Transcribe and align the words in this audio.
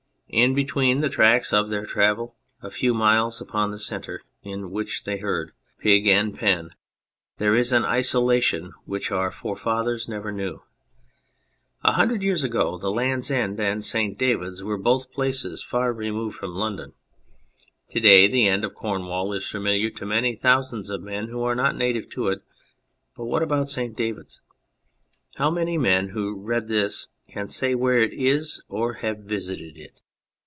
In 0.33 0.55
between 0.55 1.01
the 1.01 1.09
tracks 1.09 1.51
of 1.51 1.69
their 1.69 1.85
travel, 1.85 2.37
a 2.61 2.71
few 2.71 2.93
miles 2.93 3.41
upon 3.41 3.71
the 3.71 3.77
centres 3.77 4.21
in 4.43 4.71
which 4.71 5.03
they 5.03 5.17
herd, 5.17 5.51
pig 5.77 6.07
and 6.07 6.33
pen, 6.33 6.69
there 7.37 7.53
is 7.53 7.73
an 7.73 7.83
isolation 7.83 8.71
which 8.85 9.11
our 9.11 9.29
forefathers 9.29 10.07
never 10.07 10.31
knew. 10.31 10.61
A 11.83 11.91
hundred 11.91 12.23
years 12.23 12.45
ago 12.45 12.77
the 12.77 12.89
Land's 12.91 13.29
End 13.29 13.59
and 13.59 13.83
St. 13.83 14.17
Davids 14.17 14.63
were 14.63 14.77
both 14.77 15.11
places 15.11 15.61
far 15.61 15.91
removed 15.91 16.37
from 16.37 16.55
London; 16.55 16.93
to 17.89 17.99
day 17.99 18.25
the 18.29 18.47
end 18.47 18.63
of 18.63 18.73
Cornwall 18.73 19.33
is 19.33 19.49
familiar 19.49 19.89
to 19.89 20.05
many 20.05 20.33
thousands 20.37 20.89
of 20.89 21.01
men 21.03 21.27
who 21.27 21.43
are 21.43 21.55
not 21.55 21.75
native 21.75 22.07
to 22.11 22.27
it, 22.29 22.41
but 23.17 23.25
what 23.25 23.43
about 23.43 23.67
St. 23.67 23.97
Davids? 23.97 24.39
How 25.35 25.51
many 25.51 25.77
men 25.77 26.07
who 26.11 26.39
read 26.41 26.69
this 26.69 27.07
can 27.27 27.49
say 27.49 27.75
where 27.75 28.01
it 28.01 28.13
is 28.13 28.61
or 28.69 28.93
have 28.93 29.17
visited 29.25 29.75
it? 29.75 29.99